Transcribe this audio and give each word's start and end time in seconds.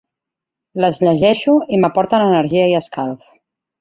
Les 0.85 0.97
llegeixo 1.07 1.55
i 1.77 1.81
m'aporten 1.83 2.27
energia 2.31 2.67
i 2.73 2.77
escalf. 2.81 3.29